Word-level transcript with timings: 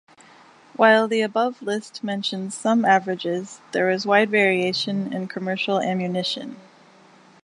While 0.75 1.07
the 1.07 1.21
above 1.21 1.61
list 1.61 2.03
mentions 2.03 2.57
some 2.57 2.85
averages, 2.85 3.61
there 3.71 3.91
is 3.91 4.03
wide 4.03 4.31
variation 4.31 5.13
in 5.13 5.27
commercial 5.27 5.79
ammunition. 5.79 6.55